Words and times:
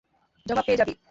জবাব 0.45 0.63
পেয়ে 0.67 0.79
যাবি। 0.81 0.93